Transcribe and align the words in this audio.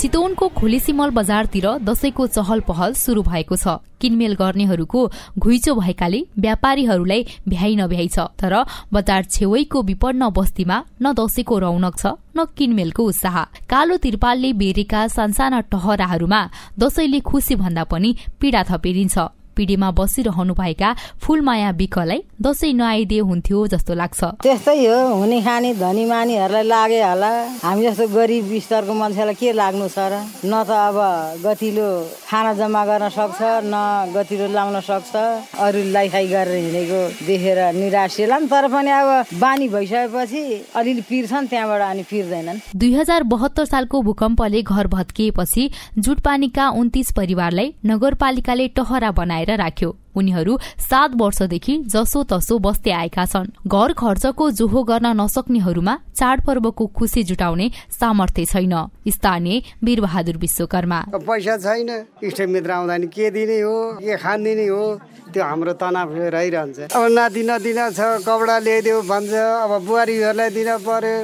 चितवनको 0.00 0.46
खोलेसिमल 0.56 1.10
बजारतिर 1.12 1.66
दशैंको 1.84 2.26
चहल 2.26 2.60
पहल 2.64 2.92
शुरू 2.96 3.22
भएको 3.22 3.56
छ। 3.56 3.84
किनमेल 4.00 4.34
गर्नेहरूको 4.34 5.00
घुइँचो 5.36 5.74
भएकाले 5.76 6.20
व्यापारीहरूलाई 6.40 7.26
भ्याइ 7.44 7.76
नभ्याइ 7.76 8.08
छ। 8.08 8.24
तर 8.40 8.54
बजार 8.88 9.24
छेउैको 9.26 9.82
विपन्न 9.82 10.28
बस्तीमा 10.32 10.76
न 11.02 11.12
दशैंको 11.12 11.58
रौनक 11.58 11.96
छ 12.00 12.16
न 12.32 12.44
किनमेलको 12.56 13.02
उत्साह। 13.04 13.36
कालो 13.68 13.96
तिरपालले 14.00 14.52
बेरेका 14.56 15.06
सानसाना 15.12 15.60
टहराहरूमा 15.68 16.40
दशैंले 16.80 17.20
खुशी 17.20 17.54
भन्दा 17.60 17.84
पनि 17.84 18.16
पीड़ा 18.40 18.62
थपेरिन्छ। 18.72 19.18
पिँढीमा 19.60 19.90
बसिरहनुभएका 20.00 20.90
फूलमाया 21.20 21.70
विकलाई 21.76 22.20
दसैँ 22.40 22.72
नआइदिए 22.72 23.20
हुन्थ्यो 23.28 23.66
जस्तो 23.76 23.92
लाग्छ। 24.00 24.20
त्यस्तै 24.40 24.76
हो 24.80 24.98
हुने 25.20 25.40
खाने 25.44 25.74
धनी 25.76 26.04
मानीहरूलाई 26.08 26.64
लागे 26.64 27.00
होला। 27.04 27.30
हामी 27.60 27.82
जस्तो 27.84 28.06
गरिब 28.16 28.48
स्तरको 28.64 28.92
मान्छेलाई 28.96 29.36
के 29.36 29.52
लाग्नु 29.52 29.88
छ 29.92 29.98
र? 30.08 30.24
न 30.48 30.54
त 30.64 30.70
अब 30.72 30.98
गतिलो 31.44 31.88
खाना 32.24 32.52
जम्मा 32.56 32.82
गर्न 32.88 33.08
सक्छ 33.12 33.40
न 33.68 33.74
गतिलो 34.16 34.46
लाउन 34.56 34.80
सक्छ। 34.80 35.14
अरू 35.60 35.80
लाइफाइ 35.92 36.26
गरेर 36.32 36.56
हिँडेको 36.64 37.00
देखेर 37.28 37.58
निराश 37.76 38.16
तर 38.30 38.66
पनि 38.72 38.90
अब 38.90 39.36
बानी 39.36 39.68
भइसकेपछि 39.68 40.42
अलिअलि 40.78 41.02
पिर्छन् 41.10 41.48
त्यहाँबाट 41.50 41.82
अनि 41.82 42.02
पिर्दैनन्। 42.10 42.58
दुई 42.80 42.92
हजार 42.94 43.22
बहत्तर 43.28 43.64
सालको 43.64 44.02
भूकम्पले 44.02 44.62
घर 44.62 44.86
भत्किएपछि 44.86 45.64
जुटपानीका 45.98 46.68
उन्तिस 46.80 47.10
परिवारलाई 47.18 47.68
नगरपालिकाले 47.86 48.66
टहरा 48.78 49.10
बनाएर 49.10 49.49
राख्यो। 49.56 49.96
उनीहरू 50.16 50.58
सात 50.80 51.10
वर्षदेखि 51.14 51.76
जसो 51.86 52.22
तसो 52.26 52.58
बस्दै 52.58 52.90
आएका 52.90 53.24
छन्। 53.24 53.52
घर 53.62 53.92
खर्चको 53.92 54.50
जोहो 54.50 54.82
गर्न 54.82 55.06
नसक्नेहरूमा 55.20 55.94
चाडपर्वको 56.18 56.86
खुसी 56.86 57.22
जुटाउने 57.22 57.70
सामर्थ्य 57.90 58.44
छैन। 58.44 58.74
स्थानीय 59.08 59.62
वीरबहादुर 59.84 60.36
विश्वकर्मा। 60.36 61.00
पैसा 61.14 61.56
छैन। 61.56 61.90
इष्टमित्र 62.22 62.70
आउँदा 62.70 62.96
नि 62.96 63.06
के 63.06 63.30
दिने 63.30 63.60
हो? 63.60 63.76
के 64.02 64.16
खानिदिने 64.16 64.66
हो? 64.66 64.82
त्यो 65.30 65.44
हाम्रो 65.44 65.72
तनाव 65.78 66.08
रहिरहन्छ। 66.34 66.90
अब 66.90 67.02
नाति 67.06 67.42
नदिन 67.46 67.80
छ 67.94 68.00
कपडा 68.26 68.58
ल्याइदियो 68.58 69.02
भन्छ। 69.06 69.32
अब 69.32 69.72
बुहारीहरूलाई 69.86 70.50
दिन 70.50 70.70
पर्यो। 70.82 71.16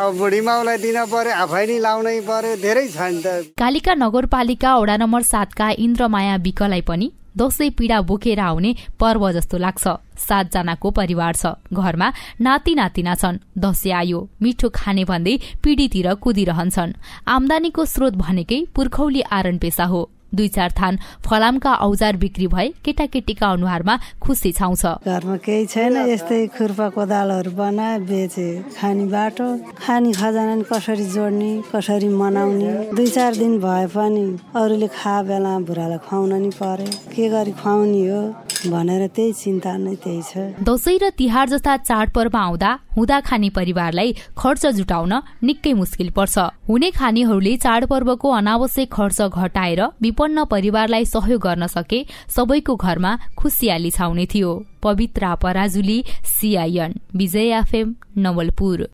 अब 0.00 0.16
बुढी 0.16 0.40
माउलाई 0.40 0.78
दिन 0.80 0.98
पर्यो। 1.12 1.32
आफै 1.44 1.64
नै 1.66 1.78
लाउनै 1.78 2.20
पर्यो। 2.24 2.56
धेरै 2.56 2.88
छ 2.88 2.98
नि 3.04 3.20
त। 3.20 3.52
कालिका 3.52 3.94
नगरपालिका 4.00 4.70
वडा 4.80 4.96
नम्बर 4.96 5.22
सातका 5.22 5.66
इन्द्रमाया 5.76 6.36
विकलाई 6.40 6.80
पनि 6.88 7.06
दसैँ 7.40 7.70
पीडा 7.70 8.00
बोकेर 8.00 8.40
आउने 8.40 8.74
पर्व 9.00 9.32
जस्तो 9.32 9.56
लाग्छ। 9.58 9.88
सातजनाको 10.18 10.90
परिवार 10.90 11.34
छ। 11.34 11.46
घरमा 11.72 12.12
नाति 12.40 12.74
नातिना 12.74 13.14
छन्। 13.14 13.38
दसैँ 13.58 13.92
आयो। 13.92 14.28
मिठो 14.42 14.68
खाने 14.68 15.04
भन्दै 15.04 15.38
पिँढीतिर 15.62 16.14
कुदिरहन्छन्। 16.14 16.92
आमदानीको 17.28 17.84
स्रोत 17.84 18.14
भनेकै 18.14 18.66
पुर्खौली 18.74 19.20
आरण 19.32 19.58
पेसा 19.58 19.84
हो। 19.84 20.10
दुई 20.34 20.48
चार 20.48 20.70
थान 20.80 20.98
फलामका 21.26 21.72
औजार 21.86 22.16
बिक्री 22.16 22.46
भए 22.46 22.68
केटाकेटीका 22.84 23.50
अनुहारमा 23.50 23.98
खुसी 24.22 24.52
छाउँछ। 24.52 24.84
घरमा 25.06 25.36
केही 25.46 25.66
छैन 25.66 25.96
यस्तै 26.08 26.46
खुर्पा 26.56 26.88
कोदालहरू 26.96 27.50
बनाए 27.52 27.98
बेचे 28.10 28.48
खाने 28.76 29.06
बाटो 29.12 29.48
खाने 29.78 30.12
खजाना 30.12 30.54
कसरी 30.70 31.06
जोड्ने 31.14 31.50
कसरी 31.72 32.08
मनाउने। 32.20 32.72
दुई 32.96 33.06
चार 33.06 33.36
दिन 33.36 33.58
भए 33.60 33.86
पनि 33.94 34.24
अरूले 34.56 34.88
खा 34.90 35.14
बेला 35.28 35.58
बुढालाई 35.66 35.98
खुवाउन 36.06 36.32
नि 36.42 36.50
पर्यो 36.60 36.90
के 37.14 37.28
गरी 37.28 37.52
खुवाउने 37.62 38.02
हो? 38.08 38.22
भनेर 38.66 39.06
त्यही 39.16 39.32
चिन्ता 39.32 39.72
नै 39.76 39.94
त्यही 40.04 40.22
छ। 40.22 40.32
दसैँ 40.60 40.98
र 40.98 41.10
तिहार 41.16 41.48
जस्ता 41.48 41.76
चाडपर्व 41.78 42.36
आउँदा 42.36 42.70
हुँदा 42.96 43.18
खाने 43.20 43.48
परिवारलाई 43.50 44.12
खर्च 44.36 44.66
जुटाउन 44.76 45.12
निकै 45.42 45.72
मुस्किल 45.72 46.10
पर्छ। 46.12 46.38
हुने 46.68 46.90
खानेहरूले 46.90 47.56
चाडपर्वको 47.56 48.28
अनावश्यक 48.30 48.92
खर्च 48.92 49.20
घटाएर 49.22 49.80
विपन्न 50.02 50.44
परिवारलाई 50.44 51.04
सहयोग 51.06 51.40
गर्न 51.40 51.66
सके 51.68 52.04
सबैको 52.28 52.76
घरमा 52.76 53.12
खुसियाली 53.38 53.90
छाउने 53.90 54.26
थियो। 54.26 54.50
Pabitra 54.82 55.34
Parajuli 55.42 55.98
CIN 56.26 56.94
Bijay 57.16 57.52
FM 57.58 57.94
Nawalpur. 58.18 58.86